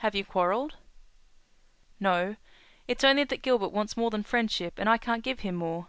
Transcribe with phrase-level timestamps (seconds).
[0.00, 0.76] Have you quarrelled?"
[1.98, 2.36] "No;
[2.86, 5.88] it's only that Gilbert wants more than friendship and I can't give him more."